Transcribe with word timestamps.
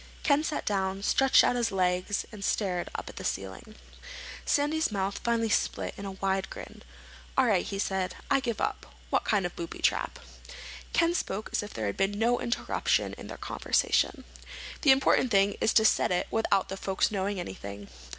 Ken 0.23 0.43
sat 0.43 0.65
down, 0.65 1.03
stretched 1.03 1.43
out 1.43 1.55
his 1.55 1.71
legs, 1.71 2.25
and 2.31 2.43
stared 2.43 2.89
up 2.95 3.07
at 3.07 3.17
the 3.17 3.23
ceiling. 3.23 3.75
Sandy's 4.45 4.91
mouth 4.91 5.19
finally 5.19 5.47
split 5.47 5.93
in 5.95 6.05
a 6.05 6.13
wide 6.13 6.49
grin. 6.49 6.81
"All 7.37 7.45
right," 7.45 7.63
he 7.63 7.77
said. 7.77 8.15
"I 8.27 8.39
give 8.39 8.59
up. 8.59 8.95
What 9.11 9.25
kind 9.25 9.45
of 9.45 9.55
booby 9.55 9.77
trap?" 9.77 10.17
Ken 10.91 11.13
spoke 11.13 11.49
as 11.51 11.61
if 11.61 11.75
there 11.75 11.85
had 11.85 11.97
been 11.97 12.17
no 12.17 12.39
interruption 12.41 13.13
in 13.13 13.27
their 13.27 13.37
conversation. 13.37 14.23
"The 14.81 14.89
important 14.89 15.29
thing 15.29 15.55
is 15.61 15.71
to 15.73 15.85
set 15.85 16.11
it 16.11 16.25
without 16.31 16.69
the 16.69 16.77
folks 16.77 17.11
knowing 17.11 17.39
anything." 17.39 17.87